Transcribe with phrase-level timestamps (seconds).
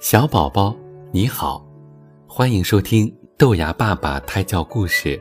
[0.00, 0.74] 小宝宝，
[1.12, 1.62] 你好，
[2.26, 5.20] 欢迎收听豆芽爸爸胎教故事。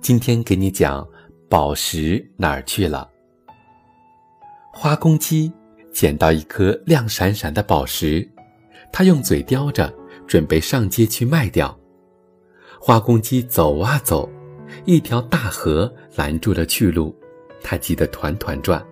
[0.00, 1.06] 今天给你讲
[1.50, 3.06] 宝石哪儿去了。
[4.72, 5.52] 花公鸡
[5.92, 8.26] 捡到一颗亮闪闪的宝石，
[8.90, 9.92] 它用嘴叼着，
[10.26, 11.78] 准备上街去卖掉。
[12.80, 14.26] 花公鸡走啊走，
[14.86, 17.14] 一条大河拦住了去路，
[17.62, 18.82] 它急得团团转。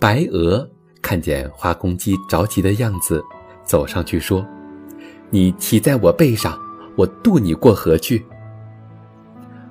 [0.00, 0.66] 白鹅
[1.02, 3.22] 看见花公鸡着急的样子。
[3.64, 4.46] 走上去说
[5.30, 6.58] ：“你骑在我背上，
[6.96, 8.24] 我渡你过河去。”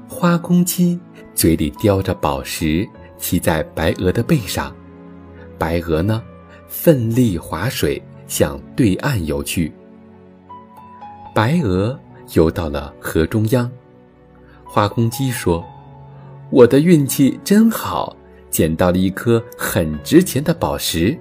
[0.09, 0.99] 花公鸡
[1.33, 2.87] 嘴里叼着宝石，
[3.17, 4.75] 骑在白鹅的背上，
[5.57, 6.21] 白鹅呢，
[6.67, 9.71] 奋力划水向对岸游去。
[11.33, 11.97] 白鹅
[12.33, 13.69] 游到了河中央，
[14.63, 15.63] 花公鸡说
[16.51, 18.15] ：“我的运气真好，
[18.49, 21.17] 捡到了一颗很值钱的宝石。”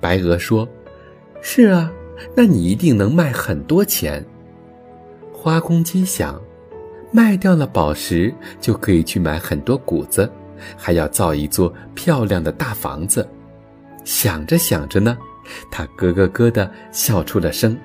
[0.00, 0.66] 白鹅说。
[1.42, 1.90] 是啊，
[2.34, 4.24] 那你一定能卖很多钱。
[5.32, 6.40] 花公鸡想，
[7.10, 10.30] 卖掉了宝石就可以去买很多谷子，
[10.76, 13.26] 还要造一座漂亮的大房子。
[14.04, 15.16] 想着想着呢，
[15.70, 17.76] 它咯咯咯的笑出了声。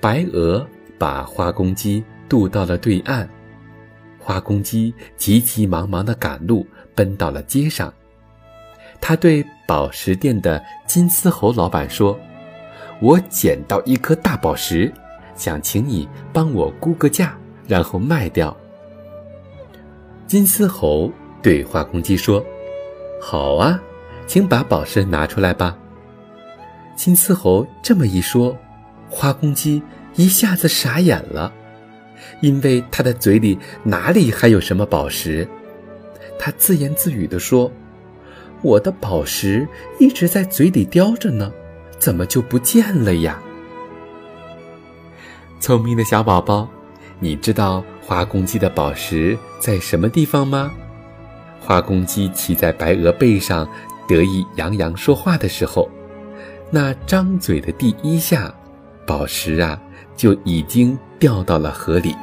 [0.00, 0.66] 白鹅
[0.98, 3.28] 把花公鸡渡到了对岸，
[4.18, 7.92] 花公鸡急急忙忙的赶路，奔到了街上。
[9.06, 12.18] 他对宝石店的金丝猴老板说
[13.02, 14.90] ：“我捡到一颗大宝石，
[15.36, 17.36] 想请你帮我估个价，
[17.68, 18.56] 然后卖掉。”
[20.26, 22.42] 金丝猴对花公鸡说
[23.20, 23.78] ：“好啊，
[24.26, 25.76] 请把宝石拿出来吧。”
[26.96, 28.56] 金丝猴这么一说，
[29.10, 29.82] 花公鸡
[30.14, 31.52] 一下子傻眼了，
[32.40, 35.46] 因为他的嘴里哪里还有什么宝石？
[36.38, 37.70] 他自言自语地说。
[38.64, 41.52] 我的宝石一直在嘴里叼着呢，
[41.98, 43.38] 怎么就不见了呀？
[45.60, 46.66] 聪明的小宝宝，
[47.20, 50.72] 你知道花公鸡的宝石在什么地方吗？
[51.60, 53.68] 花公鸡骑在白鹅背上，
[54.08, 55.86] 得意洋洋说话的时候，
[56.70, 58.50] 那张嘴的第一下，
[59.06, 59.78] 宝石啊
[60.16, 62.16] 就已经掉到了河里。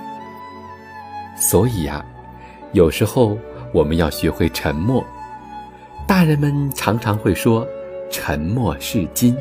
[1.38, 2.04] 所以呀，
[2.74, 3.38] 有时候
[3.72, 5.06] 我们要学会沉默。
[6.12, 7.66] 大人们常常会说
[8.12, 9.34] “沉默是金”，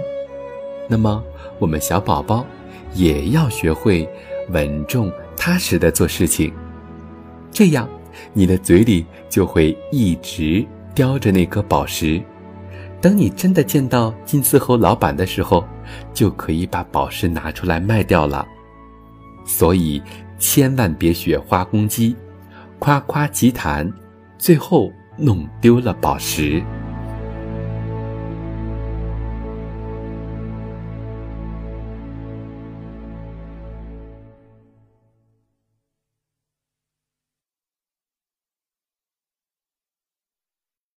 [0.88, 1.20] 那么
[1.58, 2.46] 我们小宝宝
[2.94, 4.08] 也要学会
[4.50, 6.54] 稳重踏实的做事情，
[7.50, 7.88] 这样
[8.32, 10.64] 你的嘴里就会一直
[10.94, 12.22] 叼着那颗宝石。
[13.00, 15.64] 等你真的见到金丝猴老板的时候，
[16.14, 18.46] 就可以把宝石拿出来卖掉了。
[19.44, 20.00] 所以
[20.38, 22.14] 千万别学花公鸡，
[22.78, 23.92] 夸夸其谈，
[24.38, 24.88] 最后。
[25.20, 26.62] 弄丢了宝石。